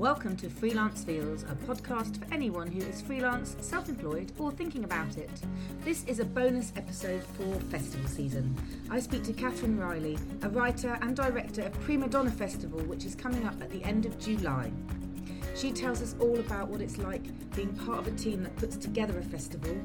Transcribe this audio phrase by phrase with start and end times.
[0.00, 4.84] Welcome to Freelance Feels, a podcast for anyone who is freelance, self employed, or thinking
[4.84, 5.30] about it.
[5.84, 8.56] This is a bonus episode for festival season.
[8.90, 13.14] I speak to Catherine Riley, a writer and director of Prima Donna Festival, which is
[13.14, 14.72] coming up at the end of July.
[15.54, 17.24] She tells us all about what it's like
[17.54, 19.76] being part of a team that puts together a festival,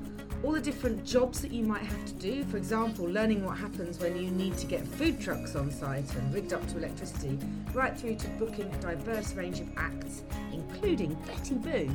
[0.43, 2.43] all the different jobs that you might have to do.
[2.45, 6.33] For example, learning what happens when you need to get food trucks on site and
[6.33, 7.37] rigged up to electricity,
[7.73, 11.89] right through to booking a diverse range of acts, including Betty Boo.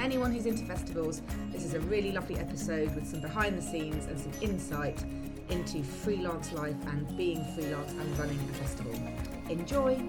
[0.00, 1.22] Anyone who's into festivals,
[1.52, 5.04] this is a really lovely episode with some behind the scenes and some insight
[5.48, 8.94] into freelance life and being freelance and running a festival.
[9.48, 10.02] Enjoy!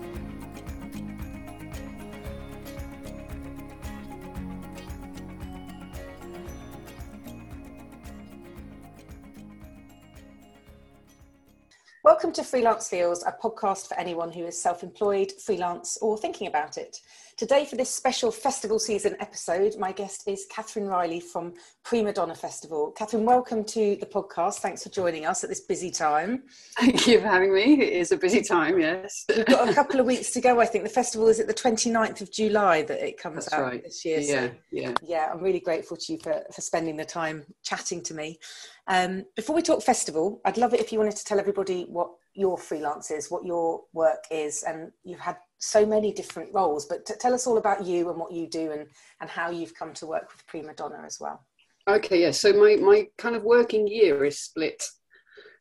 [12.14, 16.46] Welcome to Freelance Feels, a podcast for anyone who is self employed, freelance, or thinking
[16.46, 17.00] about it.
[17.36, 22.36] Today, for this special festival season episode, my guest is Catherine Riley from Prima Donna
[22.36, 22.92] Festival.
[22.92, 24.60] Catherine, welcome to the podcast.
[24.60, 26.44] Thanks for joining us at this busy time.
[26.78, 27.82] Thank you for having me.
[27.82, 29.26] It is a busy time, yes.
[29.36, 30.84] We've got a couple of weeks to go, I think.
[30.84, 33.84] The festival is at the 29th of July that it comes That's out right.
[33.84, 34.20] this year.
[34.20, 34.94] Yeah, so, yeah.
[35.02, 38.38] yeah, I'm really grateful to you for, for spending the time chatting to me.
[38.86, 42.12] Um, before we talk festival, I'd love it if you wanted to tell everybody what
[42.36, 46.86] your freelance is, what your work is, and you've had so many different roles.
[46.86, 48.88] But t- tell us all about you and what you do, and
[49.22, 51.46] and how you've come to work with Prima Donna as well.
[51.88, 52.32] Okay, yeah.
[52.32, 54.84] So my, my kind of working year is split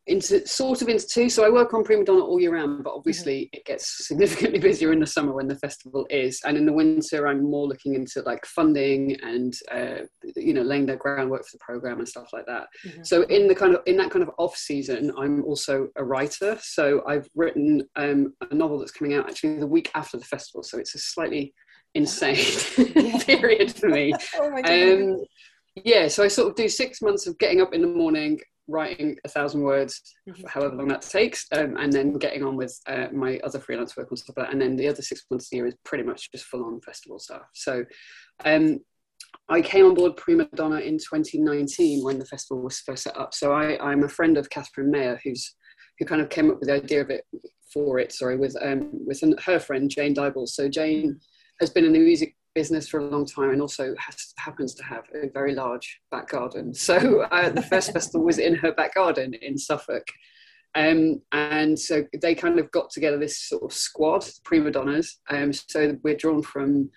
[0.07, 1.29] into sort of into two.
[1.29, 4.93] So I work on Prima Donna all year round, but obviously it gets significantly busier
[4.93, 8.23] in the summer when the festival is, and in the winter I'm more looking into
[8.23, 10.03] like funding and uh,
[10.37, 12.67] you know laying the groundwork for the program and stuff like that.
[12.85, 13.07] Mhm.
[13.07, 16.59] So in the kind of in that kind of off season, I'm also a writer.
[16.61, 20.63] So I've written um, a novel that's coming out actually the week after the festival.
[20.63, 21.55] So it's a slightly
[21.95, 22.45] insane
[23.21, 24.15] period for me.
[24.39, 25.21] Oh my goodness.
[25.21, 25.25] Um,
[25.85, 28.39] yeah, so I sort of do six months of getting up in the morning,
[28.69, 30.47] writing a thousand words, Mhm.
[30.49, 34.11] however long that takes, um, and then getting on with uh, my other freelance work
[34.11, 34.53] on top of that.
[34.53, 36.81] And then the other six months of the year is pretty much just full on
[36.81, 37.43] festival stuff.
[37.55, 37.85] So
[38.45, 38.79] um,
[39.49, 43.35] I came on board Prima Donna in 2019 when the festival was first set up.
[43.35, 45.55] So I, I'm a friend of Catherine Mayer, who's
[45.99, 47.25] who kind of came up with the idea of it
[47.73, 48.13] for it.
[48.13, 50.49] Sorry, with um, with an, her friend Jane Dybel.
[50.49, 51.21] So Jane
[51.61, 54.85] has been in the music business for a long time and also has, happens to
[54.85, 56.73] have a very large back garden.
[56.83, 60.07] So uh, the first festival was in her back garden in Suffolk.
[60.75, 65.21] Um, and so they kind of got together this sort of squad, prima donnas.
[65.29, 66.91] Um, so we're drawn from,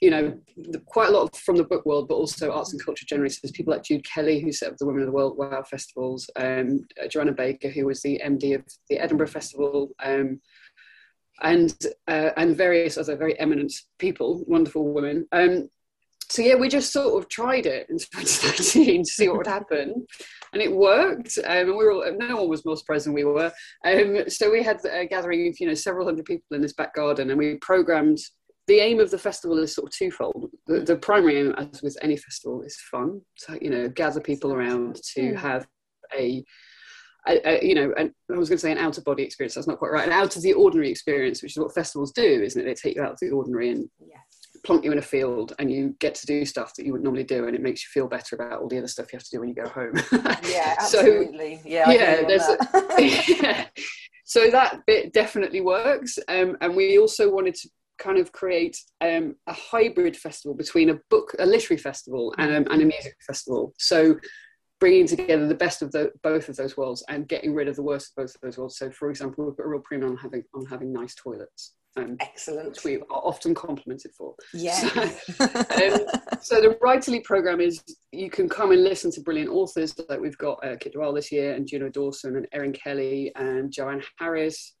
[0.00, 3.06] you know, the, quite a lot from the book world, but also arts and culture
[3.06, 3.30] generally.
[3.30, 5.62] So there's people like Jude Kelly, who set up the Women of the World Wow
[5.62, 10.40] Festivals, um, Joanna Baker, who was the MD of the Edinburgh Festival, um,
[11.42, 11.76] and
[12.08, 15.26] uh, and various other very eminent people, wonderful women.
[15.32, 15.68] Um,
[16.28, 20.06] so yeah, we just sort of tried it in 2019 to see what would happen,
[20.52, 21.38] and it worked.
[21.38, 23.52] Um, and we were all, no one was more surprised than we were.
[23.84, 26.94] Um, so we had a gathering of you know several hundred people in this back
[26.94, 28.18] garden, and we programmed.
[28.66, 30.50] The aim of the festival is sort of twofold.
[30.68, 33.20] The, the primary aim, as with any festival, is fun.
[33.36, 35.36] So you know, gather people around to Mm.
[35.36, 35.66] have
[36.16, 36.44] a
[37.28, 39.54] a, a, you know, an, I was going to say an out of body experience.
[39.54, 40.06] That's not quite right.
[40.06, 42.64] An out of the ordinary experience, which is what festivals do, isn't it?
[42.64, 44.18] They take you out of the ordinary and Yes.
[44.64, 47.24] plonk you in a field, and you get to do stuff that you would normally
[47.24, 49.30] do, and it makes you feel better about all the other stuff you have to
[49.30, 49.94] do when you go home.
[50.48, 51.60] Yeah, So- absolutely.
[51.64, 53.38] yeah, I yeah, on there's that.
[53.42, 53.66] yeah.
[54.24, 59.34] So that bit definitely works, um, and we also wanted to kind of create um,
[59.46, 63.74] a hybrid festival between a book, a literary festival, and, um, and a music festival.
[63.78, 64.16] So
[64.80, 67.82] bringing together the best of the, both of those worlds and getting rid of the
[67.82, 68.78] worst of both of those worlds.
[68.78, 72.16] So, for example, we put a real premium on having on having nice toilets, um,
[72.20, 72.70] Excellent.
[72.70, 74.34] which we are often complimented for.
[74.54, 74.80] Yeah.
[75.38, 76.00] Um,
[76.42, 77.82] so the Writerly program is
[78.12, 81.12] you can come and listen to brilliant authors like we've got uh, Kit de Waal
[81.12, 84.74] this year and Juno Dawson and Erin Kelly and Joanne Harris.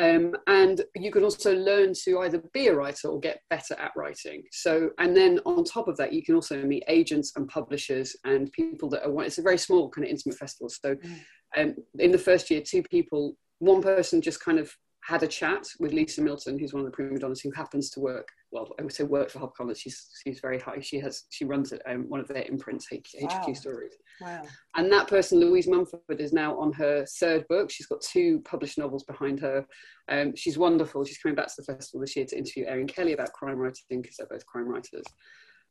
[0.00, 3.90] Um, and you can also learn to either be a writer or get better at
[3.96, 4.44] writing.
[4.52, 8.52] So, and then on top of that, you can also meet agents and publishers and
[8.52, 9.22] people that are.
[9.24, 10.68] It's a very small kind of intimate festival.
[10.68, 11.20] So, Mm.
[11.56, 14.72] um, in the first year, two people, one person just kind of
[15.08, 17.98] had a chat with Lisa Milton, who's one of the prima donnas, who happens to
[17.98, 18.28] work.
[18.52, 19.78] Well, I would say work for HarperCollins.
[19.78, 20.80] She's she's very high.
[20.80, 23.94] She has she runs it, um, one of their imprints, H- HQ Stories.
[24.20, 24.42] wow.
[24.76, 27.70] And that person, Louise Mumford, is now on her third book.
[27.70, 29.66] She's got two published novels behind her.
[30.10, 31.06] Um, she's wonderful.
[31.06, 34.02] She's coming back to the festival this year to interview Erin Kelly about crime writing
[34.02, 35.04] because they're both crime writers.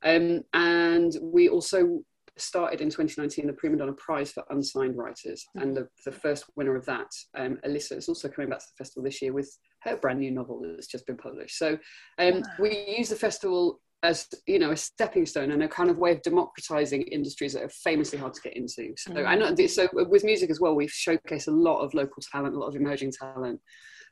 [0.02, 2.00] Um, and we also
[2.40, 5.60] started in 2019 the Prima Donna Prize for Unsigned Writers, mm-hmm.
[5.60, 8.84] and the, the first winner of that, um, Alyssa, is also coming back to the
[8.84, 9.50] festival this year with
[9.82, 11.56] her brand new novel that's just been published.
[11.58, 11.78] So
[12.18, 15.98] um, we use the festival as you know a stepping stone and a kind of
[15.98, 19.26] way of democratizing industries that are famously hard to get into so mm.
[19.26, 22.58] i know so with music as well we've showcased a lot of local talent a
[22.58, 23.60] lot of emerging talent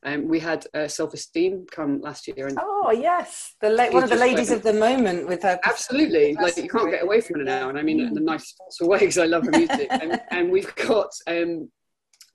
[0.07, 2.47] um, we had uh, Self Esteem come last year.
[2.47, 5.59] And oh yes, the la- one of the ladies of the moment with her.
[5.65, 8.09] Absolutely, like you can't get away from her now, and I mean mm.
[8.09, 9.89] in the nicest possible way because I love her music.
[9.91, 11.69] and, and, we've got um,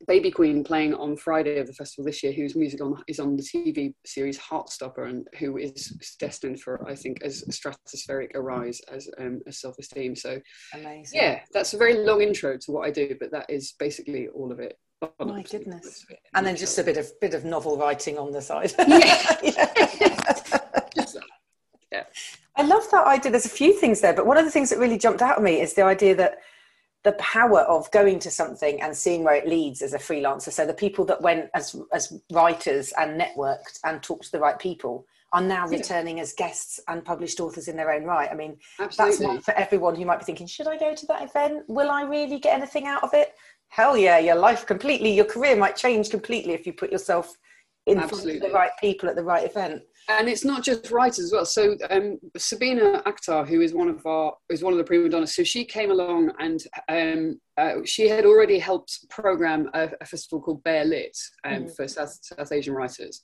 [0.06, 3.38] Baby Queen playing on Friday of the festival this year, whose music on, is on
[3.38, 8.82] the TV series Heartstopper, and who is destined for, I think, as stratospheric a rise
[8.92, 10.18] as um, as Self Esteem.
[10.18, 10.42] So,
[10.74, 11.22] Amazing.
[11.22, 14.52] yeah, that's a very long intro to what I do, but that is basically all
[14.52, 14.78] of it.
[15.02, 16.06] Oh my goodness!
[16.36, 18.74] And then just a bit of bit of novel writing on the side.
[18.88, 19.36] yeah.
[21.92, 22.04] yeah.
[22.56, 23.32] I love that idea.
[23.32, 25.44] There's a few things there, but one of the things that really jumped out at
[25.44, 26.38] me is the idea that
[27.04, 30.52] the power of going to something and seeing where it leads as a freelancer.
[30.52, 34.60] So the people that went as as writers and networked and talked to the right
[34.60, 35.78] people are now yeah.
[35.78, 38.30] returning as guests and published authors in their own right.
[38.30, 39.12] I mean, Absolutely.
[39.12, 41.64] that's not for everyone who might be thinking, should I go to that event?
[41.68, 43.34] Will I really get anything out of it?
[43.72, 47.34] Hell yeah, your life completely, your career might change completely if you put yourself
[47.88, 48.40] in Absolutely.
[48.40, 49.82] front of the right people at the right event.
[50.10, 51.46] And it's not just writers as well.
[51.46, 55.36] So um, Sabeena Akhtar, who is one of our is one of the prima donnas,
[55.36, 60.42] so she came along and um, uh, she had already helped program a, a festival
[60.42, 61.76] called Bare Lit um, mm.
[61.76, 63.22] for South, South Asian writers.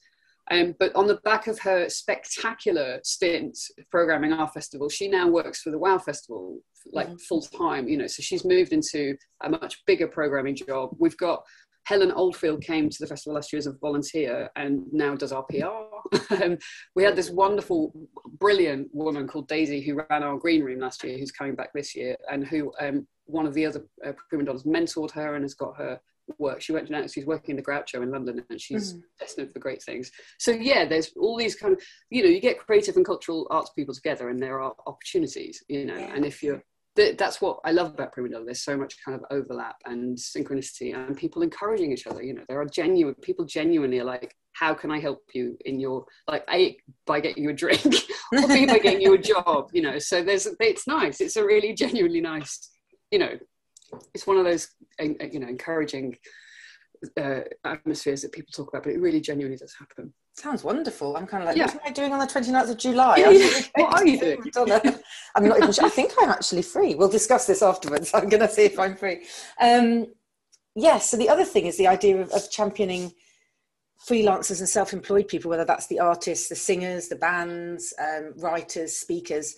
[0.49, 3.57] Um, but on the back of her spectacular stint
[3.91, 6.59] programming our festival, she now works for the WoW Festival
[6.91, 7.17] like mm-hmm.
[7.17, 7.87] full time.
[7.87, 10.95] You know, so she's moved into a much bigger programming job.
[10.99, 11.43] We've got
[11.87, 15.43] Helen Oldfield came to the festival last year as a volunteer and now does our
[15.43, 16.33] PR.
[16.43, 16.57] um,
[16.95, 17.93] we had this wonderful,
[18.39, 21.95] brilliant woman called Daisy who ran our green room last year, who's coming back this
[21.95, 25.77] year, and who um, one of the other uh, donnas mentored her and has got
[25.77, 25.97] her
[26.39, 26.61] work.
[26.61, 29.01] She went to she's working in the Groucho in London and she's mm.
[29.17, 30.11] destined for great things.
[30.39, 33.71] So yeah, there's all these kind of you know, you get creative and cultural arts
[33.71, 36.13] people together and there are opportunities, you know, yeah.
[36.13, 36.61] and if you're
[37.17, 38.45] that's what I love about Prima Donna.
[38.45, 42.23] There's so much kind of overlap and synchronicity and people encouraging each other.
[42.23, 45.79] You know, there are genuine people genuinely are like, how can I help you in
[45.79, 47.85] your like a by getting you a drink
[48.33, 49.99] or b by getting you a job, you know.
[49.99, 51.21] So there's it's nice.
[51.21, 52.69] It's a really genuinely nice,
[53.11, 53.37] you know,
[54.13, 54.67] it's one of those
[54.99, 56.17] you know encouraging
[57.19, 60.13] uh, atmospheres that people talk about, but it really genuinely does happen.
[60.35, 61.17] Sounds wonderful.
[61.17, 61.65] I'm kind of like, yeah.
[61.65, 63.17] what am I doing on the 29th of July?
[63.75, 64.51] What are you doing?
[65.37, 65.85] I'm not even sure.
[65.85, 66.95] I think I'm actually free.
[66.95, 68.11] We'll discuss this afterwards.
[68.13, 69.25] I'm going to see if I'm free.
[69.61, 70.07] Um,
[70.75, 71.09] yes.
[71.09, 73.13] so the other thing is the idea of, of championing
[74.07, 79.55] freelancers and self-employed people, whether that's the artists, the singers, the bands, um, writers, speakers,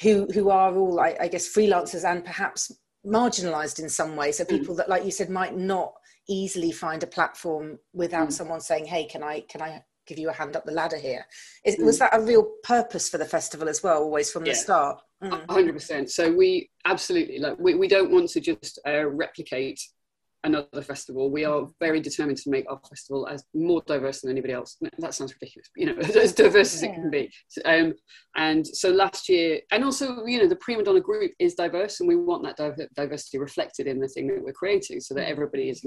[0.00, 2.70] who who are all, I, I guess, freelancers and perhaps
[3.06, 4.48] marginalized in some way so mm.
[4.48, 4.78] people mm.
[4.78, 5.94] that like you said might not
[6.28, 8.32] easily find a platform without mm.
[8.32, 11.24] someone saying hey can i can i give you a hand up the ladder here
[11.64, 11.84] Is, mm.
[11.84, 14.52] was that a real purpose for the festival as well always from yeah.
[14.52, 16.10] the start 100% mm.
[16.10, 19.80] so we absolutely like we, we don't want to just uh, replicate
[20.46, 21.30] another festival.
[21.30, 24.76] We are very determined to make our festival as more diverse than anybody else.
[24.98, 27.30] That sounds ridiculous, you know, as diverse as it can be.
[27.64, 27.94] Um,
[28.36, 32.08] and so last year, and also, you know, the Prima Donna group is diverse, and
[32.08, 35.30] we want that diversity reflected in the thing that we're creating, so that mm.
[35.30, 35.84] everybody is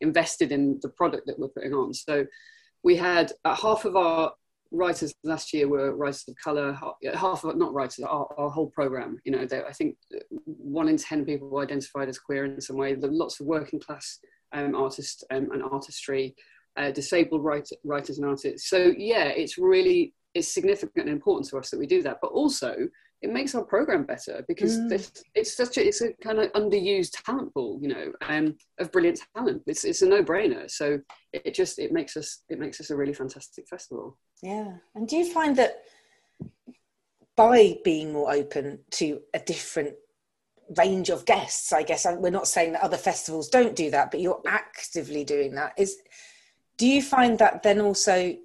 [0.00, 1.92] invested in the product that we're putting on.
[1.92, 2.24] So
[2.84, 4.32] we had uh, half of our
[4.70, 6.78] writers last year were writers of color
[7.14, 9.96] half of not writers our, our whole program you know i think
[10.68, 12.94] one in 10 people identified as queer in some way.
[12.94, 14.18] There lots of working class
[14.52, 16.34] um, artists um, and artistry
[16.76, 18.68] uh, disabled write, writers and artists.
[18.68, 22.18] So yeah it's really it's significant and important to us that we do that.
[22.20, 22.76] But also
[23.20, 24.92] it makes our program better because mm.
[24.92, 28.92] it's, it's such a it's a kind of underused talent pool you know um, of
[28.92, 29.62] brilliant talent.
[29.66, 30.70] It's, it's a no-brainer.
[30.70, 31.00] So
[31.32, 34.16] it just it makes us it makes us a really fantastic festival.
[34.42, 34.74] Yeah.
[34.94, 35.82] And do you find that
[37.36, 39.94] by being more open to a different
[40.76, 44.20] range of guests i guess we're not saying that other festivals don't do that but
[44.20, 45.96] you're actively doing that is
[46.76, 48.36] do you find that then also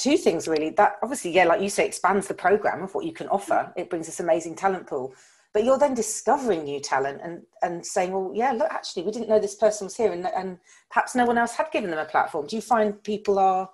[0.00, 0.70] two things really.
[0.70, 3.72] That obviously yeah like you say expands the program of what you can offer.
[3.76, 5.14] It brings this amazing talent pool.
[5.52, 9.28] But you're then discovering new talent and and saying well yeah look actually we didn't
[9.28, 10.58] know this person was here and, and
[10.90, 12.46] perhaps no one else had given them a platform.
[12.46, 13.70] Do you find people are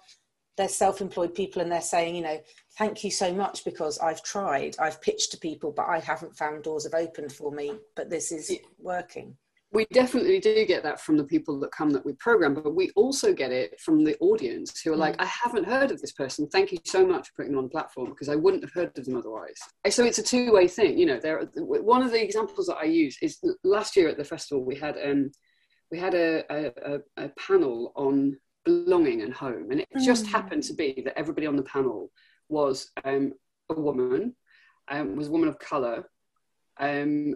[0.56, 2.40] they're self-employed people and they're saying you know
[2.78, 4.74] thank you so much because i've tried.
[4.78, 8.32] I've pitched to people but i haven't found doors have opened for me but this
[8.32, 9.36] is working
[9.76, 12.90] we definitely do get that from the people that come that we program, but we
[12.96, 15.22] also get it from the audience who are like, mm.
[15.22, 16.48] I haven't heard of this person.
[16.48, 18.96] Thank you so much for putting them on the platform because I wouldn't have heard
[18.96, 19.58] of them otherwise.
[19.90, 20.98] So it's a two way thing.
[20.98, 21.42] You know, there.
[21.56, 24.96] One of the examples that I use is last year at the festival we had
[25.04, 25.30] um,
[25.90, 30.02] we had a, a, a panel on belonging and home, and it mm.
[30.02, 32.10] just happened to be that everybody on the panel
[32.48, 33.34] was um,
[33.68, 34.34] a woman,
[34.88, 36.08] um, was a woman of color.
[36.80, 37.34] Um,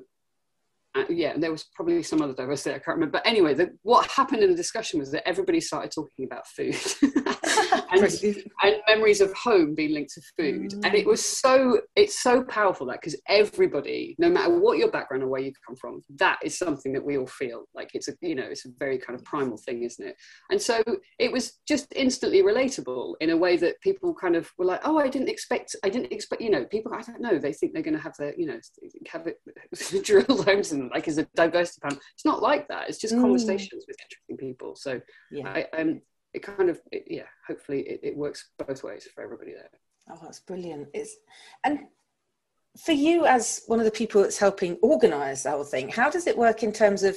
[0.97, 3.13] uh, yeah, and there was probably some other diversity I can't remember.
[3.13, 6.77] But anyway, the, what happened in the discussion was that everybody started talking about food
[7.93, 8.03] and,
[8.63, 10.85] and, memories of home being linked to food, mm.
[10.85, 15.23] and it was so it's so powerful that because everybody, no matter what your background
[15.23, 18.13] or where you come from, that is something that we all feel like it's a
[18.21, 20.17] you know it's a very kind of primal thing, isn't it?
[20.51, 20.83] And so
[21.21, 24.99] it was just instantly relatable in a way that people kind of were like, oh,
[24.99, 27.83] I didn't expect, I didn't expect, you know, people I don't know, they think they're
[27.83, 28.59] going to have their you know
[29.13, 29.39] have it
[30.05, 30.49] drilled
[30.81, 31.99] homes like is a diversity panel.
[32.15, 32.89] It's not like that.
[32.89, 33.21] It's just mm.
[33.21, 34.77] conversations with interesting people.
[34.77, 35.49] So yeah.
[35.49, 36.01] I, um,
[36.33, 37.29] it kind of it, yeah.
[37.47, 39.71] Hopefully it, it works both ways for everybody there.
[40.11, 40.89] Oh, that's brilliant.
[40.95, 41.17] It's
[41.65, 41.81] and
[42.85, 46.27] for you as one of the people that's helping organise the whole thing, how does
[46.27, 47.17] it work in terms of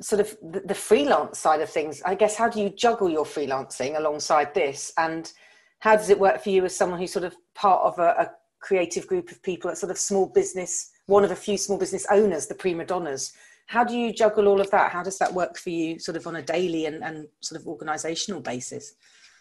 [0.00, 2.02] sort of the, the freelance side of things?
[2.04, 5.32] I guess how do you juggle your freelancing alongside this and
[5.78, 8.30] how does it work for you as someone who's sort of part of a, a
[8.60, 12.06] creative group of people at sort of small business one of a few small business
[12.10, 13.32] owners, the prima donnas.
[13.66, 14.92] How do you juggle all of that?
[14.92, 17.66] How does that work for you, sort of on a daily and, and sort of
[17.66, 18.94] organisational basis?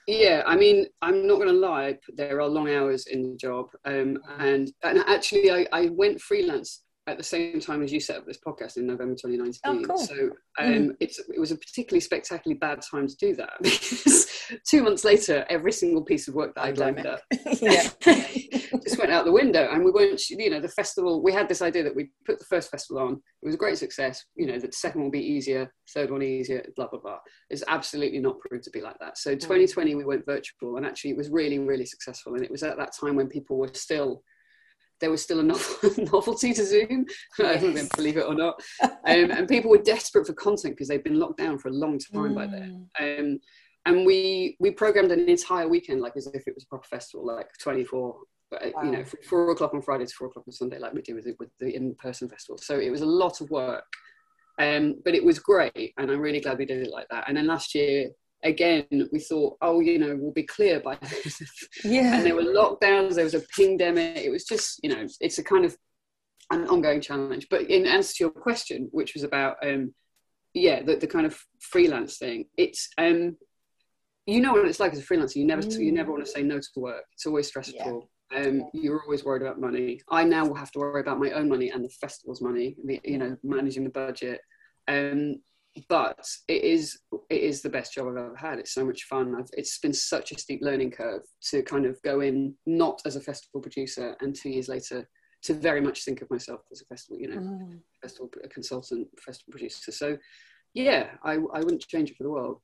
[0.08, 1.98] Yeah, I mean, I'm not going to lie.
[2.16, 6.84] There are long hours in the job, um, and and actually, I, I went freelance
[7.08, 9.60] at the same time as you set up this podcast in November 2019.
[9.66, 9.98] Oh, cool.
[9.98, 10.30] So
[10.60, 10.96] um, mm.
[11.00, 14.28] it's it was a particularly spectacularly bad time to do that because
[14.68, 17.22] two months later, every single piece of work that I'd lined up
[18.86, 20.22] just went out the window, and we weren't.
[20.30, 21.24] You know, the festival.
[21.24, 23.14] We had this idea that we put the first festival on.
[23.14, 24.24] It was a great success.
[24.36, 26.66] You know, the second one will be easier, third one easier.
[26.76, 27.20] Blah blah blah.
[27.50, 29.18] It's absolutely not proved to be like that.
[29.18, 29.98] So 2020 mm.
[29.98, 32.36] we went virtual, and actually it was really really successful.
[32.36, 34.24] And it was at that time when people were still
[35.02, 35.44] there was still a
[35.98, 37.06] novelty to Zoom,
[37.38, 37.90] yes.
[37.96, 38.62] believe it or not.
[38.82, 42.00] Um, and people were desperate for content because they'd been locked down for a long
[42.00, 42.36] time mm.
[42.36, 42.88] by then.
[43.00, 43.20] Mm.
[43.20, 43.40] Um,
[43.86, 47.26] and we we programmed an entire weekend like as if it was a proper festival,
[47.26, 48.16] like 24,
[48.52, 48.60] wow.
[48.62, 51.16] Uh, you know, four o'clock on Friday to four o'clock on Sunday, like we do
[51.16, 52.58] with, with the in-person festival.
[52.58, 53.84] So it was a lot of work.
[54.58, 57.26] Um, but it was great, and I'm really glad we did it like that.
[57.28, 58.12] And then last year,
[58.46, 60.98] again, we thought, oh, you know, we'll be clear by
[61.84, 62.16] yeah.
[62.16, 64.18] And there were lockdowns, there was a pandemic.
[64.18, 65.76] It was just, you know, it's a kind of
[66.52, 67.48] an ongoing challenge.
[67.50, 69.94] But in answer to your question, which was about, um,
[70.54, 73.36] yeah, the, the kind of freelance thing, it's, um,
[74.26, 75.36] you know what it's like as a freelancer.
[75.36, 75.80] You never, mm.
[75.80, 77.04] you never want to say no to work.
[77.14, 78.10] It's always stressful.
[78.32, 78.40] Yeah.
[78.40, 80.02] Um, you're always worried about money.
[80.10, 82.76] I now will have to worry about my own money and the festival's money.
[83.04, 84.42] You know, managing the budget.
[84.88, 85.38] Um,
[85.90, 86.98] but it is
[87.30, 88.60] it is the best job I've ever had.
[88.60, 89.36] It's so much fun.
[89.38, 93.16] I've, it's been such a steep learning curve to kind of go in not as
[93.16, 95.08] a festival producer and two years later
[95.44, 97.80] to very much think of myself as a festival, you know, mm.
[98.02, 99.92] festival a consultant, festival producer.
[99.92, 100.18] So
[100.74, 102.62] yeah, I, I wouldn't change it for the world.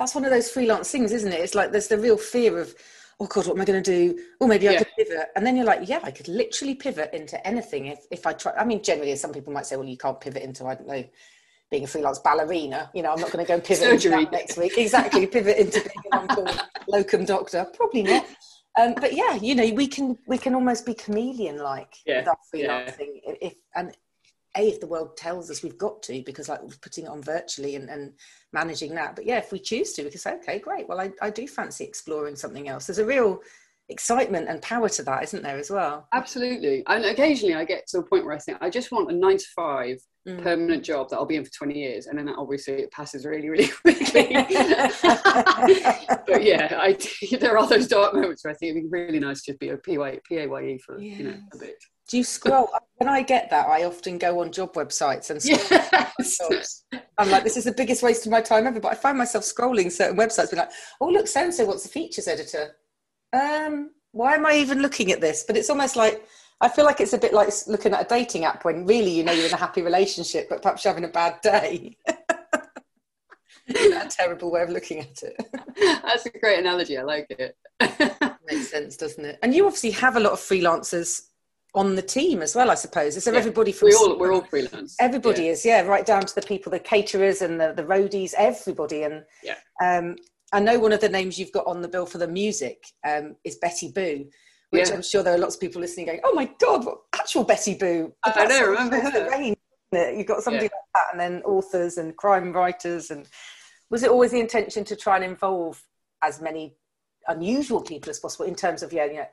[0.00, 1.38] That's one of those freelance things, isn't it?
[1.38, 2.74] It's like there's the real fear of
[3.20, 4.78] oh god what am i going to do or oh, maybe i yeah.
[4.78, 8.26] could pivot and then you're like yeah i could literally pivot into anything if, if
[8.26, 10.74] i try i mean generally some people might say well you can't pivot into i
[10.74, 11.04] don't know
[11.70, 12.90] being a freelance ballerina.
[12.94, 14.76] You know, I'm not going to go pivot into that next week.
[14.76, 17.66] Exactly, pivot into being an locum doctor.
[17.74, 18.26] Probably not.
[18.80, 22.18] Um, but yeah, you know, we can we can almost be chameleon-like yeah.
[22.18, 23.20] with our freelancing.
[23.26, 23.34] Yeah.
[23.40, 23.96] If and
[24.56, 27.76] a if the world tells us we've got to, because like putting it on virtually
[27.76, 28.12] and, and
[28.52, 29.16] managing that.
[29.16, 30.88] But yeah, if we choose to, we can say, okay, great.
[30.88, 32.86] Well, I, I do fancy exploring something else.
[32.86, 33.40] There's a real
[33.90, 36.08] excitement and power to that, isn't there, as well?
[36.12, 36.84] Absolutely.
[36.86, 39.38] And occasionally I get to a point where I think I just want a nine
[39.38, 40.42] to five mm.
[40.42, 42.06] permanent job that I'll be in for 20 years.
[42.06, 44.28] And then that obviously it passes really, really quickly.
[44.32, 44.48] but
[46.42, 46.96] yeah, I,
[47.40, 49.70] there are those dark moments where I think it'd be really nice to just be
[49.70, 51.18] a PAYE for, yes.
[51.18, 51.76] you know, a bit.
[52.10, 52.68] Do you scroll?
[52.96, 56.84] when I get that, I often go on job websites and yes.
[57.16, 58.80] I'm like, this is the biggest waste of my time ever.
[58.80, 61.84] But I find myself scrolling certain websites, being like, oh, look, so and so what's
[61.84, 62.74] the features editor
[63.32, 65.44] um, why am I even looking at this?
[65.46, 66.26] But it's almost like
[66.60, 69.24] I feel like it's a bit like looking at a dating app when really you
[69.24, 71.96] know you're in a happy relationship, but perhaps you're having a bad day.
[73.68, 75.36] a terrible way of looking at it.
[76.02, 76.98] That's a great analogy.
[76.98, 77.56] I like it.
[78.50, 79.38] Makes sense, doesn't it?
[79.42, 81.22] And you obviously have a lot of freelancers
[81.74, 83.22] on the team as well, I suppose.
[83.22, 83.38] There yeah.
[83.38, 83.88] everybody from?
[83.88, 84.96] We all, we're all freelance.
[85.00, 85.50] Everybody yeah.
[85.50, 89.04] is, yeah, right down to the people, the caterers and the, the roadies, everybody.
[89.04, 89.56] And yeah.
[89.82, 90.16] Um,
[90.52, 93.36] I know one of the names you've got on the bill for the music um,
[93.44, 94.26] is Betty Boo,
[94.70, 94.94] which yeah.
[94.94, 97.74] I'm sure there are lots of people listening going, "Oh my God, what actual Betty
[97.74, 99.54] Boo!" I don't remember her.
[100.12, 100.70] You've got somebody yeah.
[100.72, 103.10] like that, and then authors and crime writers.
[103.10, 103.28] And
[103.90, 105.82] was it always the intention to try and involve
[106.22, 106.74] as many
[107.28, 109.26] unusual people as possible in terms of yeah, you know,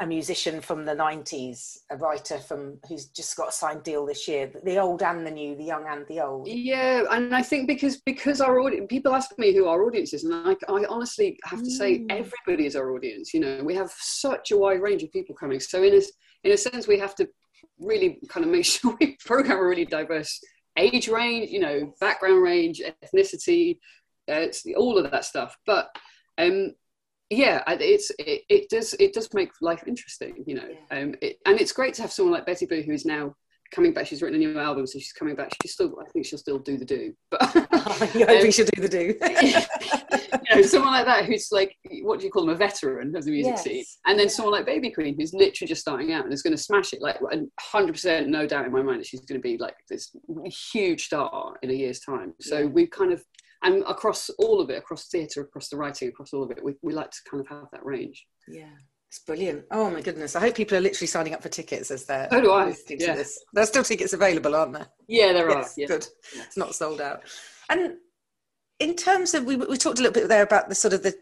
[0.00, 4.26] a musician from the 90s, a writer from who's just got a signed deal this
[4.26, 6.48] year, the old and the new, the young and the old.
[6.48, 10.24] Yeah, and I think because because our audience, people ask me who our audience is,
[10.24, 12.06] and I, I honestly have to say mm.
[12.10, 13.32] everybody is our audience.
[13.32, 15.60] You know, we have such a wide range of people coming.
[15.60, 16.00] So in a
[16.44, 17.28] in a sense, we have to
[17.78, 20.40] really kind of make sure we program a really diverse
[20.78, 23.78] age range, you know, background range, ethnicity,
[24.30, 25.56] uh, all of that stuff.
[25.64, 25.88] But
[26.38, 26.74] um,
[27.30, 30.68] yeah it's it, it does it does make life interesting you know.
[30.90, 30.98] Yeah.
[30.98, 33.34] um it, and it's great to have someone like betty boo who's now
[33.74, 34.06] coming back.
[34.06, 35.50] She's written a new album so she's coming back.
[35.62, 37.40] She's still i think she'll still do the do but
[38.14, 39.14] yeah, i think she'll do the do.
[40.48, 43.24] You know someone like that who's like what do you call them a veteran of
[43.24, 43.64] the music yes.
[43.64, 43.84] scene.
[44.06, 44.32] And then yeah.
[44.32, 47.02] someone like baby queen who's literally just starting out and is going to smash it
[47.02, 50.14] like 100% no doubt in my mind that she's going to be like this
[50.72, 52.34] huge star in a year's time.
[52.40, 53.24] So we've kind of
[53.62, 56.74] and across all of it, across theatre, across the writing, across all of it, we,
[56.82, 58.26] we like to kind of have that range.
[58.48, 58.74] Yeah.
[59.08, 59.64] It's brilliant.
[59.70, 60.36] Oh my goodness.
[60.36, 62.66] I hope people are literally signing up for tickets as they're so do I.
[62.66, 63.12] listening yeah.
[63.12, 63.42] to this.
[63.52, 64.88] There's still tickets available, aren't there?
[65.08, 65.80] Yeah, there yes, are.
[65.80, 65.86] Yeah.
[65.86, 66.06] Good.
[66.34, 67.22] It's not sold out.
[67.70, 67.94] And
[68.80, 71.14] in terms of we, we talked a little bit there about the sort of the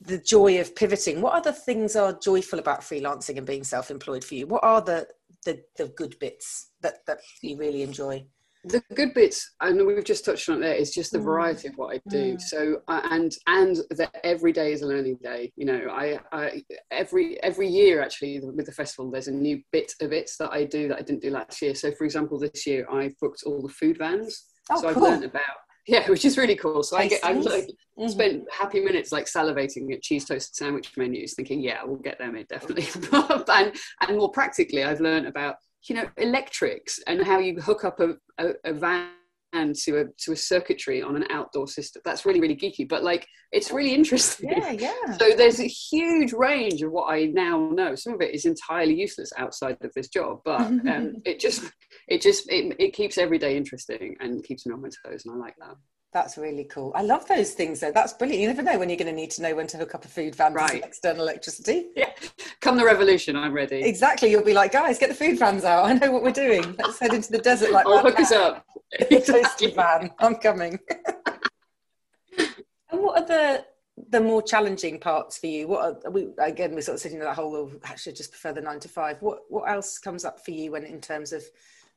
[0.00, 1.20] the joy of pivoting.
[1.20, 4.46] What other things are joyful about freelancing and being self-employed for you?
[4.46, 5.06] What are the
[5.44, 8.24] the, the good bits that, that you really enjoy?
[8.68, 11.24] The good bits and we've just touched on it there is just the mm.
[11.24, 12.40] variety of what i do mm.
[12.40, 17.42] so and and that every day is a learning day you know I, I every
[17.42, 20.88] every year actually with the festival there's a new bit of it that i do
[20.88, 23.68] that i didn't do last year so for example this year i booked all the
[23.68, 25.04] food vans oh, so cool.
[25.04, 25.42] i've learned about
[25.86, 27.64] yeah which is really cool so i get i'm like
[27.98, 28.08] mm-hmm.
[28.08, 32.36] spent happy minutes like salivating at cheese toasted sandwich menus thinking yeah we'll get them
[32.36, 32.86] in definitely
[33.48, 33.72] and
[34.02, 35.56] and more practically i've learned about
[35.88, 39.10] you know electrics and how you hook up a, a, a van
[39.52, 42.02] to a to a circuitry on an outdoor system.
[42.04, 44.50] That's really really geeky, but like it's really interesting.
[44.50, 45.16] Yeah, yeah.
[45.18, 47.94] So there's a huge range of what I now know.
[47.94, 51.64] Some of it is entirely useless outside of this job, but um, it just
[52.08, 55.34] it just it, it keeps every day interesting and keeps me on my toes, and
[55.34, 55.76] I like that.
[56.12, 56.92] That's really cool.
[56.94, 57.92] I love those things though.
[57.92, 58.40] That's brilliant.
[58.40, 60.08] You never know when you're going to need to know when to hook up a
[60.08, 60.82] food van right.
[60.82, 61.88] external electricity.
[61.94, 62.12] Yeah.
[62.60, 63.82] Come the revolution, I'm ready.
[63.82, 64.30] Exactly.
[64.30, 65.84] You'll be like, guys, get the food vans out.
[65.84, 66.74] I know what we're doing.
[66.78, 68.64] Let's head into the desert like I'll hook us up.
[69.10, 69.70] Exactly.
[69.72, 70.10] van.
[70.18, 70.78] I'm coming.
[72.38, 72.48] and
[72.90, 73.66] what are the
[74.10, 75.68] the more challenging parts for you?
[75.68, 78.54] What are we again we're sort of sitting in that whole of actually just prefer
[78.54, 79.20] the nine to five.
[79.20, 81.44] What what else comes up for you when in terms of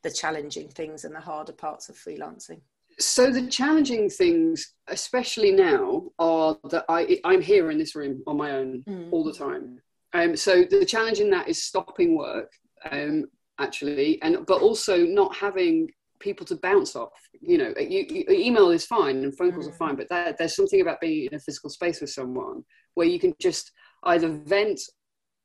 [0.04, 2.60] the challenging things and the harder parts of freelancing?
[3.00, 8.38] So the challenging things especially now are that I, i'm here in this room on
[8.38, 9.10] my own mm.
[9.12, 9.82] all the time
[10.14, 12.52] um, so the challenge in that is stopping work
[12.92, 13.26] um,
[13.60, 18.70] actually and but also not having people to bounce off you know you, you, email
[18.70, 19.72] is fine and phone calls mm.
[19.72, 23.08] are fine but that, there's something about being in a physical space with someone where
[23.08, 23.72] you can just
[24.04, 24.80] either vent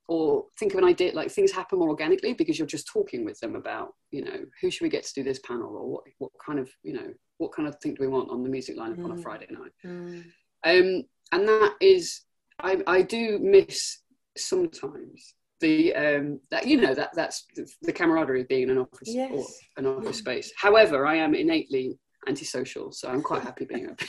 [0.08, 3.38] or think of an idea like things happen more organically because you're just talking with
[3.40, 6.30] them about you know who should we get to do this panel or what what
[6.44, 8.96] kind of you know what kind of thing do we want on the music lineup
[8.96, 9.04] mm.
[9.04, 9.22] on a mm.
[9.22, 9.72] Friday night?
[9.84, 10.24] Mm.
[10.64, 12.22] Um, and that is,
[12.60, 14.02] I, I do miss
[14.36, 17.46] sometimes the um, that you know that that's
[17.82, 19.30] the camaraderie of being in an office yes.
[19.32, 19.46] or
[19.78, 20.52] an office space.
[20.56, 24.06] However, I am innately antisocial, so I'm quite happy being open.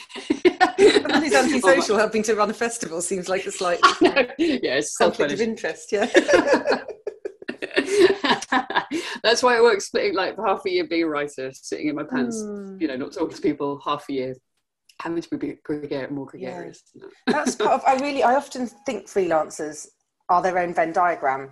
[0.78, 3.78] Somebody's antisocial helping to run a festival seems like a slight
[4.38, 5.92] yeah, conflict of interest.
[5.92, 6.08] Yeah.
[9.22, 12.04] That's why I work splitting like half a year being a writer, sitting in my
[12.04, 12.80] pants, mm.
[12.80, 14.36] you know, not talking to people half a year,
[15.00, 16.82] having to be gregarious, more gregarious.
[16.94, 17.06] Yeah.
[17.26, 19.86] That's part of, I really, I often think freelancers
[20.28, 21.50] are their own Venn diagram.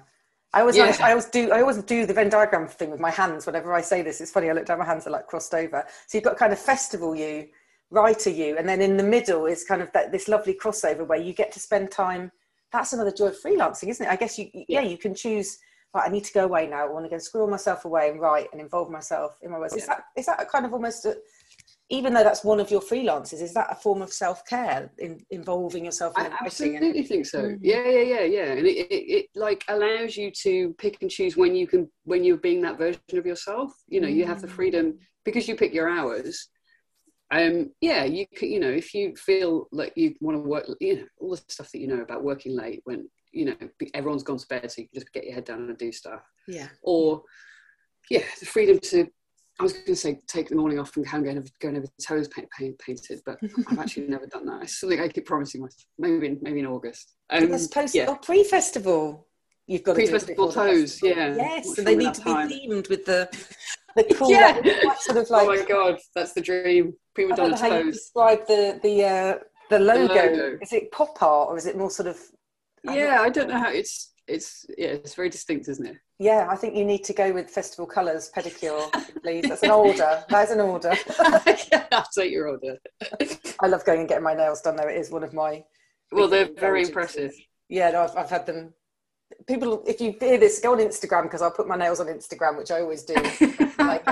[0.52, 0.96] I always, yeah.
[1.02, 3.46] I always do, I always do the Venn diagram thing with my hands.
[3.46, 4.48] Whenever I say this, it's funny.
[4.48, 5.84] I look down, my hands are like crossed over.
[6.06, 7.48] So you've got kind of festival you,
[7.90, 11.20] writer you, and then in the middle is kind of that, this lovely crossover where
[11.20, 12.32] you get to spend time.
[12.72, 14.10] That's another joy of freelancing, isn't it?
[14.10, 15.58] I guess you, yeah, yeah you can choose
[15.94, 16.86] right, I need to go away now.
[16.86, 19.70] I want to go squirrel myself away and write and involve myself in my work.
[19.72, 19.78] Yeah.
[19.78, 21.16] Is that is that a kind of almost a,
[21.88, 25.24] even though that's one of your freelances, is that a form of self care in
[25.30, 27.42] involving yourself in I absolutely and, think so.
[27.42, 27.64] Mm-hmm.
[27.64, 28.52] Yeah, yeah, yeah, yeah.
[28.52, 32.24] And it, it, it, like allows you to pick and choose when you can when
[32.24, 33.72] you're being that version of yourself.
[33.88, 34.16] You know, mm-hmm.
[34.16, 34.98] you have the freedom mm.
[35.24, 36.48] because you pick your hours.
[37.30, 41.06] Um, yeah, you you know if you feel like you want to work, you know
[41.18, 44.46] all the stuff that you know about working late when you know everyone's gone to
[44.48, 47.22] bed so you can just get your head down and do stuff yeah or
[48.10, 49.06] yeah the freedom to
[49.58, 51.88] I was going to say take the morning off and go and go and have
[52.02, 54.64] toes paint, paint, painted, but I've actually never done that.
[54.64, 55.86] It's something I keep promising myself.
[55.98, 57.14] Maybe in, maybe in August.
[57.30, 58.06] Um, post yeah.
[58.06, 59.26] or pre-festival.
[59.66, 61.34] You've got pre-festival toes, yeah.
[61.34, 63.28] Yes, and they need to be themed with the
[63.96, 64.60] the cool, Yeah.
[65.00, 66.92] sort of like oh my god, that's the dream.
[67.14, 67.94] Prima donna know how you toes.
[67.94, 69.38] describe the the uh,
[69.70, 70.14] the logo.
[70.14, 70.58] logo.
[70.60, 72.18] Is it pop art or is it more sort of?
[72.86, 75.98] I'm Yeah, I don't know how it's it's yeah, it's very distinct, isn't it?
[76.18, 78.90] Yeah, I think you need to go with festival colours pedicure,
[79.22, 79.44] please.
[79.48, 80.24] That's an order.
[80.28, 80.94] That is an order.
[81.92, 82.78] I'll take your order.
[83.60, 84.76] I love going and getting my nails done.
[84.76, 85.62] Though it is one of my
[86.10, 87.32] Well, they're very impressive.
[87.68, 88.74] Yeah, no, I've, I've had them.
[89.48, 92.56] People, if you hear this, go on Instagram because I'll put my nails on Instagram,
[92.56, 93.14] which I always do.
[93.78, 94.06] like,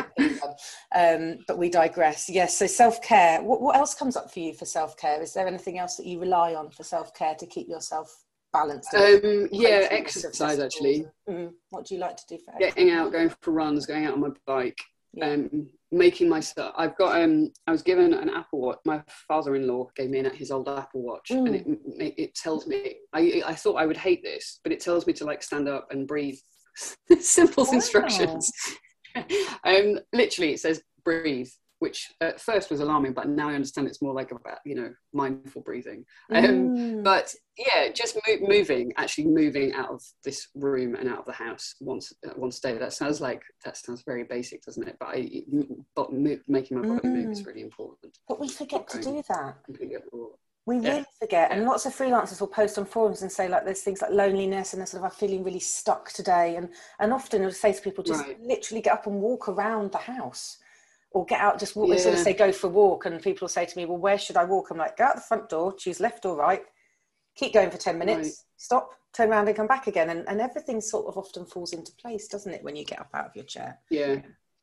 [0.95, 2.29] um, but we digress.
[2.29, 3.43] Yes, so self care.
[3.43, 5.23] What, what else comes up for you for self care?
[5.23, 8.24] Is there anything else that you rely on for self care to keep yourself
[8.55, 8.95] balanced?
[8.95, 11.07] Um, yeah, exercise actually.
[11.29, 14.15] Mm, what do you like to do for Getting out, going for runs, going out
[14.15, 14.79] on my bike,
[15.13, 15.27] Yeah.
[15.33, 16.73] um, making myself.
[16.79, 17.21] I've got.
[17.21, 18.79] Um, I was given an Apple Watch.
[18.87, 21.55] My father-in-law gave me an, his old Apple Watch, and Mm.
[21.55, 22.97] it it it tells me.
[23.13, 25.89] I I thought I would hate this, but it tells me to like stand up
[25.91, 26.39] and breathe.
[27.21, 27.73] Simple Wow.
[27.75, 28.51] instructions.
[29.65, 31.51] um, literally, it says breathe,
[31.85, 34.91] which at first was alarming, but now I understand it's more like about you know
[35.13, 36.01] mindful breathing.
[36.33, 37.05] Um, Mm.
[37.11, 37.27] but
[37.69, 41.67] yeah, just mo- moving, actually moving out of this room and out of the house
[41.93, 42.75] once uh, once a day.
[42.79, 44.97] That sounds like that sounds very basic, doesn't it?
[44.99, 45.19] But I,
[45.99, 46.07] but
[46.57, 47.47] making my body move is Mm.
[47.49, 48.13] really important.
[48.31, 49.55] but we forget to do that.
[50.67, 50.91] We Yeah.
[50.93, 51.69] really forget, and Yeah.
[51.69, 54.81] lots of freelancers will post on forums and say like there's things like loneliness and
[54.81, 56.67] they're sort of I'm feeling really stuck today, and
[57.01, 58.41] and often I'll say to people just Right.
[58.53, 60.45] literally get up and walk around the house,
[61.15, 61.89] or get out just walk.
[61.91, 63.97] They sort of say go for a walk, and people will say to me, well,
[63.97, 64.71] where should I walk?
[64.71, 66.63] I'm like, go out the front door, choose left or right,
[67.37, 68.35] keep going for ten minutes, Right.
[68.57, 71.93] stop, turn around and come back again, and and everything sort of often falls into
[71.95, 73.79] place, doesn't it, when you get up out of your chair?
[73.91, 74.17] Yeah,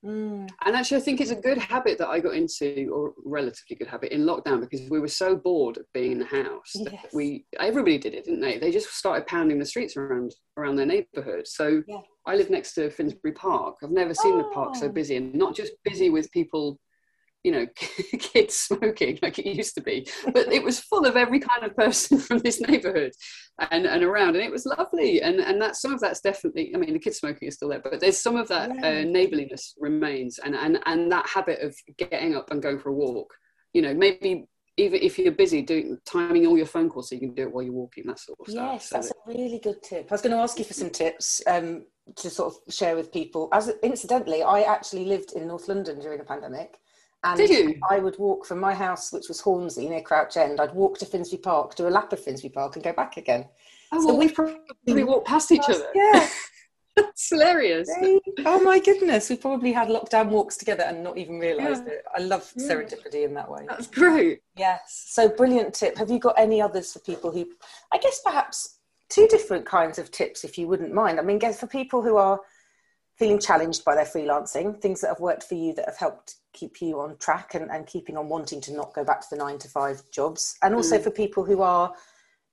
[0.03, 0.49] Mm.
[0.65, 3.87] and actually, I think it's a good habit that I got into, or relatively good
[3.87, 6.73] habit in lockdown, because we were so bored of being in the house.
[6.83, 7.13] that Yes.
[7.13, 8.57] We everybody did it, didn't they?
[8.57, 11.47] They just started pounding the streets around around their neighbourhood.
[11.47, 12.01] So Yeah.
[12.25, 13.77] I live next to Finsbury Park.
[13.83, 14.91] I've never seen the park so Oh.
[14.91, 16.79] busy, and not just busy with people,
[17.43, 17.65] you know,
[18.19, 21.75] kids smoking like it used to be, but it was full of every kind of
[21.75, 23.11] person from this neighbourhood
[23.71, 25.21] and, and around, and it was lovely.
[25.23, 27.79] And and that some of that's definitely, I mean, the kids smoking is still there,
[27.83, 28.87] but there's some of that Yeah.
[28.87, 32.93] uh, neighbourliness remains, and and and that habit of getting up and going for a
[32.93, 33.33] walk.
[33.73, 34.45] You know, maybe
[34.77, 37.51] even if you're busy doing timing all your phone calls so you can do it
[37.53, 38.69] while you're walking, that sort of stuff.
[38.73, 40.07] Yes, So that's that- a really good tip.
[40.09, 41.85] I was going to ask you for some tips um,
[42.17, 43.49] to sort of share with people.
[43.51, 46.79] As incidentally, I actually lived in North London during the pandemic,
[47.23, 47.79] and Did you?
[47.89, 50.59] I would walk from my house, which was Hornsey near Crouch End.
[50.59, 53.45] I'd walk to Finsbury Park, do a lap of Finsbury Park, and go back again.
[53.91, 55.87] oh, so well, we probably walked past each other.
[55.93, 56.27] Yeah.
[56.97, 57.89] That's hilarious.
[58.45, 61.93] oh my goodness, we probably had lockdown walks together and not even realised Yeah.
[61.93, 62.03] it.
[62.13, 62.67] I love Yeah.
[62.67, 63.65] serendipity in that way.
[63.69, 64.41] That's great.
[64.57, 65.05] Yes.
[65.07, 65.97] So brilliant tip.
[65.97, 67.45] Have you got any others for people who,
[67.93, 68.79] I guess perhaps
[69.11, 71.19] two different kinds of tips, if you wouldn't mind?
[71.19, 72.39] I mean, guess for people who are
[73.19, 76.81] feeling challenged by their freelancing, things that have worked for you that have helped keep
[76.81, 79.59] you on track and, and keeping on wanting to not go back to the nine
[79.59, 81.03] to five jobs, and also Mm.
[81.03, 81.93] for people who are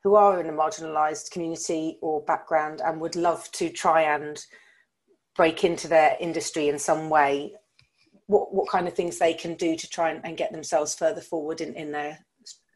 [0.04, 4.44] who are in a marginalised community or background and would love to try and
[5.34, 7.54] break into their industry in some way.
[8.26, 11.20] What what kind of things they can do to try and, and get themselves further
[11.20, 12.18] forward in, in their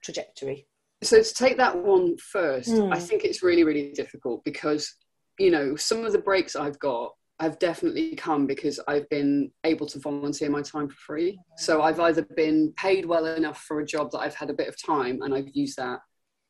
[0.02, 0.66] trajectory?
[1.02, 2.94] So to take that one first, Mm.
[2.94, 4.94] I think it's really, really difficult because,
[5.38, 9.86] you know, some of the breaks I've got have definitely come because I've been able
[9.88, 11.40] to volunteer my time for free.
[11.56, 14.68] So I've either been paid well enough for a job that I've had a bit
[14.68, 15.98] of time and I've used that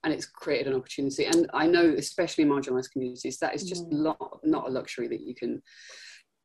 [0.05, 1.25] and it's created an opportunity.
[1.25, 4.03] And I know, especially in marginalized communities, that is just Mm.
[4.03, 5.63] not, not a luxury that you can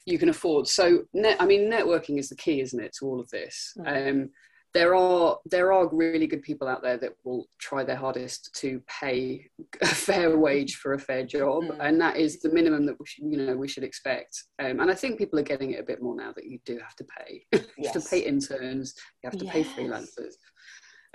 [0.06, 0.70] you can afford.
[0.70, 3.74] So net, I mean, networking is the key, isn't it, to all of this?
[3.78, 4.10] Mm.
[4.12, 4.30] Um,
[4.74, 8.82] there are there are really good people out there that will try their hardest to
[9.02, 9.50] pay
[9.82, 11.78] a fair wage for a fair job, Mm.
[11.80, 14.44] and that is the minimum that we should, you know we should expect.
[14.60, 16.78] Um, and I think people are getting it a bit more now that you do
[16.80, 17.46] have to pay.
[17.78, 20.34] you have to pay interns, you have to pay freelancers.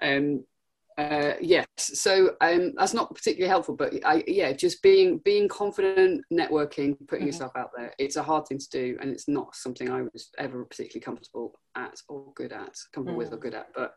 [0.00, 0.44] Um,
[0.98, 6.22] uh, yes, so um, that's not particularly helpful, but I, yeah, just being being confident,
[6.32, 7.32] networking, putting Mhm.
[7.32, 7.92] yourself out there.
[7.98, 11.58] It's a hard thing to do, and it's not something I was ever particularly comfortable
[11.74, 13.40] at or good at, comfortable with or Mm.
[13.40, 13.68] good at.
[13.74, 13.94] But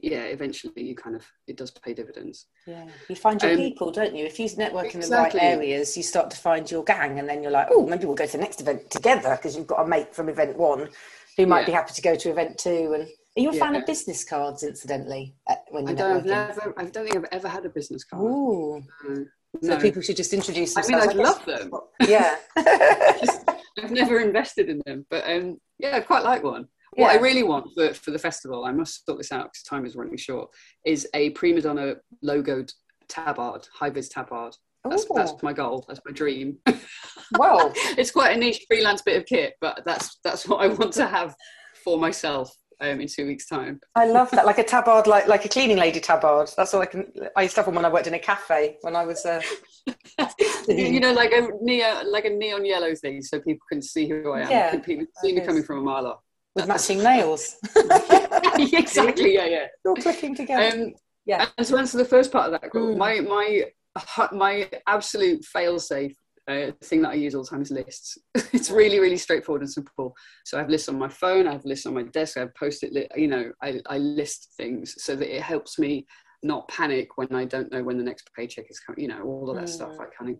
[0.00, 2.46] yeah, eventually you kind of it does pay dividends.
[2.66, 4.26] Yeah, you find your Um, people, don't you?
[4.26, 7.42] If you network in the right areas, you start to find your gang, and then
[7.42, 9.88] you're like, oh, maybe we'll go to the next event together because you've got a
[9.88, 10.88] mate from event one
[11.36, 11.66] who might Yeah.
[11.66, 12.92] be happy to go to event two.
[12.94, 13.08] And
[13.38, 16.84] are you a fan of business cards, incidentally, uh, when I don't, I've never, I
[16.84, 18.22] don't think I've ever had a business card.
[18.22, 19.24] Ooh, No.
[19.62, 19.78] so No.
[19.78, 21.04] people should just introduce themselves.
[21.04, 21.70] I mean, guess- love them.
[22.08, 22.36] Yeah.
[23.82, 26.66] I've never invested in them, but um, yeah, I quite like one.
[26.94, 29.86] What I really want for, for the festival, I must sort this out because time
[29.86, 30.50] is running short,
[30.84, 32.72] is a prima donna logoed
[33.08, 35.84] tabard, high vis tabard That's, that's my goal.
[35.86, 36.58] That's my dream.
[37.38, 40.94] Well, it's quite a niche freelance bit of kit, but that's that's what I want
[40.94, 41.34] to have
[41.84, 43.80] for myself um, in two weeks' time.
[43.94, 46.50] I love that, like a tabard, like like a cleaning lady tabard.
[46.56, 47.12] That's all I can.
[47.36, 49.24] I used to have one when I worked in a cafe when I was.
[49.24, 49.42] Uh...
[50.68, 54.32] you know, like a neon, like a neon yellow thing, so people can see who
[54.32, 54.50] I am.
[54.50, 56.20] Yeah, people see me coming from a mile off
[56.54, 57.56] with matching nails.
[58.58, 59.34] exactly.
[59.34, 59.66] Yeah, yeah.
[59.86, 60.82] All clicking together.
[60.82, 61.46] Um, yeah.
[61.56, 62.96] And to answer the first part of that, mm.
[62.96, 63.64] my my
[64.32, 66.16] my absolute fail-safe
[66.48, 68.18] uh, thing that I use all the time is lists.
[68.52, 70.14] it's really, really straightforward and simple.
[70.44, 72.54] So I have lists on my phone, I have lists on my desk, I have
[72.54, 76.06] post-it, li- you know, I, I list things so that it helps me
[76.42, 79.50] not panic when I don't know when the next paycheck is coming, you know, all
[79.50, 79.68] of that mm.
[79.68, 79.92] stuff.
[80.00, 80.38] I kind of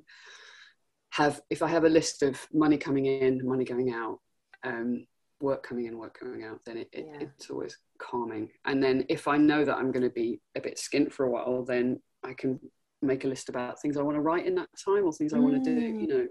[1.10, 4.18] have, if I have a list of money coming in, money going out,
[4.64, 5.06] um,
[5.40, 7.26] work coming in, work coming out, then it, it, yeah.
[7.26, 8.48] it's always calming.
[8.64, 11.30] And then if I know that I'm going to be a bit skint for a
[11.30, 12.58] while, then I can
[13.02, 15.38] make a list about things I want to write in that time or things I
[15.38, 16.08] want to do, you mm.
[16.08, 16.28] know.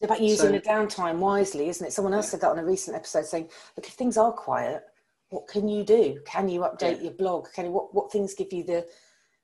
[0.00, 1.92] It's about using so, the downtime wisely, isn't it?
[1.92, 2.30] Someone else yeah.
[2.30, 4.82] said that on a recent episode saying, look, if things are quiet,
[5.28, 6.20] what can you do?
[6.26, 7.02] Can you update yeah.
[7.02, 7.48] your blog?
[7.54, 8.86] Can you, what, what things give you the,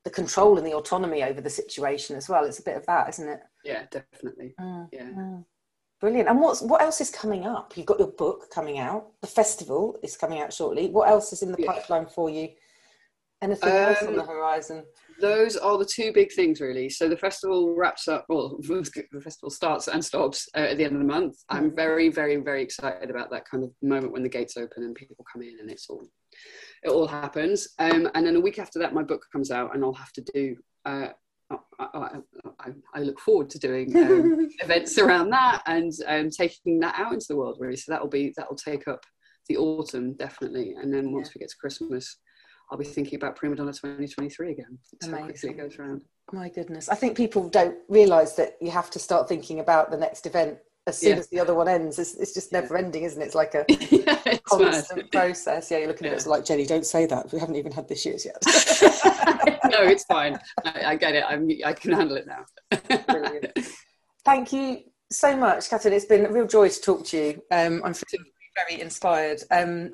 [0.05, 2.45] the control and the autonomy over the situation as well?
[2.45, 3.41] It's a bit of that, isn't it?
[3.65, 4.55] Yeah, definitely.
[4.59, 4.89] Mm.
[4.93, 5.11] Yeah.
[5.11, 5.45] Mm.
[6.01, 6.29] Brilliant.
[6.29, 7.75] And what's what else is coming up?
[7.77, 9.13] You've got your book coming out.
[9.23, 10.89] The festival is coming out shortly.
[10.89, 11.73] What else is in the yeah.
[11.73, 12.49] pipeline for you?
[13.41, 14.85] Anything um, else on the um, horizon?
[15.21, 16.89] Those are the two big things, really.
[16.89, 18.27] So the festival wraps up.
[18.29, 21.37] Well, the festival starts and stops uh, at the end of the month.
[21.49, 21.77] I'm mm-hmm.
[21.77, 25.25] very, very, very excited about that kind of moment when the gates open and people
[25.33, 26.07] come in and it's all
[26.83, 27.69] it all happens.
[27.79, 30.25] Um, and then a week after that, my book comes out, and I'll have to
[30.33, 30.57] do.
[30.85, 31.09] Uh,
[31.79, 32.19] I,
[32.61, 37.13] I, I, look forward to doing um, events around that and um, taking that out
[37.13, 37.77] into the world really.
[37.77, 39.05] So that'll be that'll take up
[39.49, 41.33] the autumn definitely, and then once yeah.
[41.37, 42.17] we get to Christmas,
[42.71, 44.79] I'll be thinking about Prima Donna 2023 again.
[45.01, 46.03] That's how quickly it goes around.
[46.33, 46.89] My goodness.
[46.89, 50.59] I think people don't realise that you have to start thinking about the next event
[50.89, 51.17] as soon yeah.
[51.19, 51.99] as the other one ends.
[51.99, 52.85] It's, it's just never yeah.
[52.85, 53.27] ending, isn't it?
[53.27, 55.13] It's like a yeah, it's constant mad.
[55.13, 55.71] process.
[55.71, 57.33] Yeah, you're looking at it like, Jenny, don't say that.
[57.33, 58.37] We haven't even had this year's yet.
[59.71, 60.39] no, it's fine.
[60.65, 61.25] I, I, get it.
[61.27, 62.45] I'm, I can handle it now.
[63.07, 63.59] Brilliant.
[64.25, 65.95] Thank you so much, Catherine.
[65.95, 67.43] It's been a real joy to talk to you.
[67.51, 68.27] Um, I'm feeling
[68.57, 69.43] very inspired.
[69.51, 69.93] Um,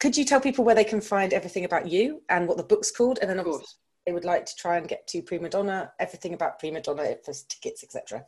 [0.00, 2.90] could you tell people where they can find everything about you and what the book's
[2.90, 3.18] called?
[3.20, 3.76] And then, of course,
[4.06, 7.32] they would like to try and get to Prima Donna, everything about Prima Donna, for
[7.48, 8.24] tickets, etc.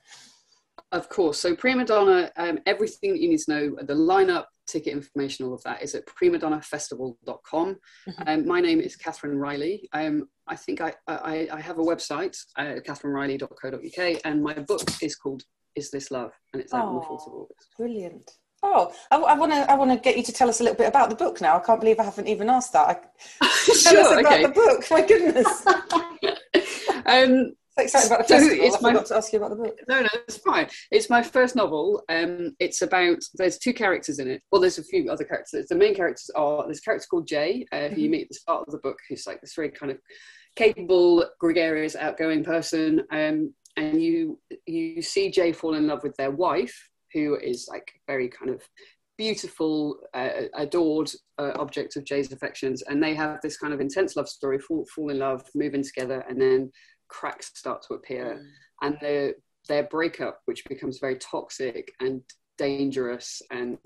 [0.92, 1.38] Of course.
[1.38, 5.54] So Prima Donna, um, everything that you need to know, the lineup, ticket information, all
[5.54, 7.76] of that is at primadonnafestival.com.
[8.08, 8.22] Mm-hmm.
[8.26, 9.88] Um, my name is Catherine Riley.
[9.92, 15.16] Um, I think I, I, I, have a website, uh, catherineriley.co.uk, and my book is
[15.16, 15.42] called
[15.74, 16.32] Is This Love?
[16.52, 17.68] And it's out on the 4th of August.
[17.76, 18.30] Brilliant.
[19.10, 19.70] Oh, I want to.
[19.70, 21.56] I want to get you to tell us a little bit about the book now.
[21.56, 23.12] I can't believe I haven't even asked that.
[23.40, 23.46] I,
[23.82, 24.42] tell us about okay.
[24.42, 24.84] the book.
[24.90, 25.66] My goodness.
[27.06, 28.64] um, so excited about the festival.
[28.64, 29.78] It's I my, forgot to ask you about the book.
[29.88, 30.68] No, no, it's fine.
[30.90, 32.02] It's my first novel.
[32.08, 33.18] Um, it's about.
[33.34, 34.42] There's two characters in it.
[34.50, 35.66] Well, there's a few other characters.
[35.68, 36.64] The main characters are.
[36.64, 38.10] There's a character called Jay, uh, who you mm-hmm.
[38.10, 39.98] meet at the start of the book, who's like this very kind of
[40.56, 43.02] capable, gregarious, outgoing person.
[43.12, 47.90] Um, and you you see Jay fall in love with their wife, who is like
[48.06, 48.60] very kind of
[49.16, 54.16] beautiful, uh, adored uh, object of Jay's affections, and they have this kind of intense
[54.16, 56.70] love story, fall, fall in love, move in together, and then
[57.08, 58.46] cracks start to appear, mm.
[58.82, 59.34] and their
[59.68, 62.20] their breakup, which becomes very toxic and
[62.58, 63.78] dangerous and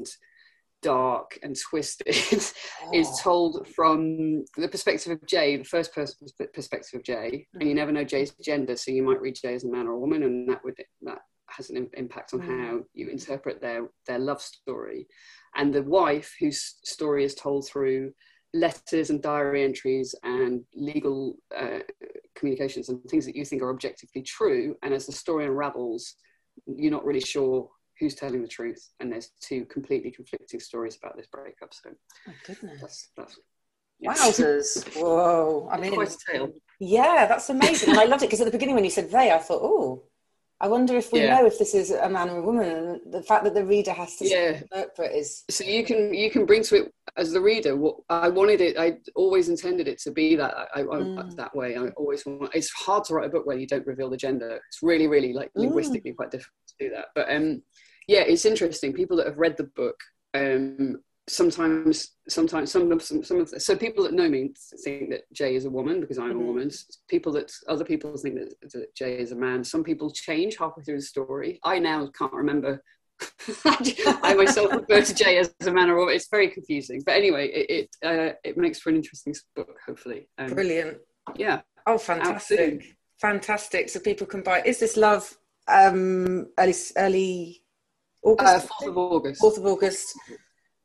[0.83, 2.09] dark and twisted,
[2.85, 2.91] oh.
[2.93, 7.61] is told from the perspective of Jay, the first person perspective of Jay, mm.
[7.61, 7.79] and you mm.
[7.79, 10.25] never know Jay's gender, so you might read Jay as a man or a woman,
[10.25, 12.47] and that would that has an impact on mm.
[12.47, 15.07] how you interpret their their love story
[15.57, 18.13] and the wife whose story is told through
[18.53, 21.79] letters and diary entries and legal uh,
[22.35, 26.15] communications and things that you think are objectively true and as the story unravels
[26.67, 31.17] you're not really sure who's telling the truth and there's two completely conflicting stories about
[31.17, 31.91] this breakup so
[32.29, 33.39] oh goodness that's, that's
[34.05, 34.97] Wowzers!
[34.97, 35.69] Whoa!
[35.71, 35.95] I mean,
[36.31, 36.53] tale.
[36.79, 39.31] Yeah, that's amazing, and I loved it because at the beginning when you said they,
[39.31, 40.05] I thought, oh,
[40.63, 41.37] I wonder if we yeah.
[41.37, 43.93] know if this is a man or a woman, and the fact that the reader
[43.93, 44.61] has to yeah.
[44.61, 45.45] interpret is.
[45.49, 47.77] So you can you can bring to it as the reader.
[47.77, 51.37] What I wanted it, I always intended it to be that I, I mm.
[51.37, 51.77] that way.
[51.77, 52.55] I always want.
[52.55, 54.61] It's hard to write a book where you don't reveal the gender.
[54.69, 55.63] It's really really like mm.
[55.63, 56.17] linguistically mm.
[56.17, 57.07] quite difficult to do that.
[57.15, 57.63] But um,
[58.07, 58.93] yeah, it's interesting.
[58.93, 59.97] People that have read the book
[60.35, 64.53] um sometimes sometimes some of some, some of the, so people that know me
[64.85, 66.41] think that Jay is a woman because I'm mm-hmm.
[66.41, 66.71] a woman.
[67.09, 69.65] People that other people think that, that Jay is a man.
[69.65, 71.61] Some people change halfway through the story.
[71.65, 72.83] I now can't remember.
[73.67, 76.15] I myself refer to Jay as a man or woman.
[76.15, 79.77] It's very confusing, but anyway, it it, uh, it makes for an interesting book.
[79.87, 80.99] Hopefully, um, brilliant.
[81.37, 81.61] Yeah.
[81.87, 82.97] Oh, fantastic!
[83.21, 83.91] Fantastic.
[83.91, 84.63] So people can buy.
[84.65, 85.37] Is this love?
[85.71, 87.63] um, early early
[88.23, 88.69] August.
[88.71, 89.43] Uh, 4th of August.
[89.43, 90.19] 4th of August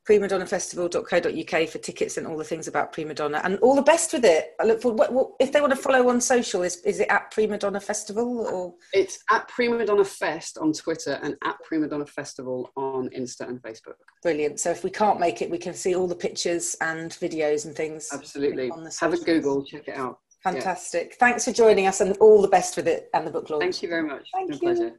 [0.08, 4.24] primadonnafestival.co.uk for tickets and all the things about Prima Donna and all the best with
[4.24, 4.54] it.
[4.60, 5.00] I look forward.
[5.00, 7.80] What, what, if they want to follow on social, is, is it at Prima Donna
[7.80, 8.74] Festival or?
[8.94, 13.62] It's at Prima Donna Fest on Twitter and at Prima Donna Festival on Insta and
[13.62, 13.96] Facebook.
[14.22, 14.60] Brilliant.
[14.60, 17.76] So if we can't make it, we can see all the pictures and videos and
[17.76, 18.10] things.
[18.14, 18.72] Absolutely.
[19.00, 20.20] Have a Google, check it out.
[20.44, 21.08] Fantastic.
[21.10, 21.16] Yeah.
[21.20, 23.64] Thanks for joining us and all the best with it and the book launch.
[23.64, 24.28] Thank you very much.
[24.32, 24.60] Thank you.
[24.60, 24.94] pleasure.